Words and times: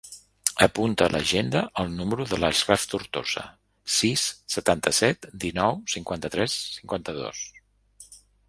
Apunta 0.65 1.03
a 1.07 1.13
l'agenda 1.15 1.59
el 1.83 1.91
número 1.99 2.25
de 2.31 2.39
l'Achraf 2.39 2.87
Tortosa: 2.93 3.45
sis, 3.99 4.25
setanta-set, 4.55 5.31
dinou, 5.47 5.81
cinquanta-tres, 5.97 6.57
cinquanta-dos. 6.79 7.47